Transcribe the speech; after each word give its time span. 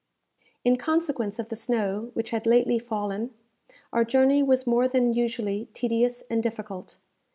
In 0.65 0.77
consequence 0.77 1.37
of 1.37 1.49
the 1.49 1.55
snow 1.55 2.09
which 2.15 2.31
had 2.31 2.47
lately 2.47 2.79
fallen, 2.79 3.35
our 3.93 4.03
journey 4.03 4.41
was 4.41 4.65
more 4.65 4.87
than 4.87 5.13
usually 5.13 5.65
tedious 5.75 6.23
and 6.27 6.41
difficult. 6.41 6.97